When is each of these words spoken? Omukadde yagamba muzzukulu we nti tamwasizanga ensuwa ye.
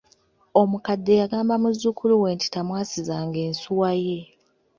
Omukadde 0.61 1.13
yagamba 1.21 1.53
muzzukulu 1.61 2.13
we 2.21 2.29
nti 2.35 2.47
tamwasizanga 2.53 3.39
ensuwa 3.47 3.91
ye. 4.05 4.19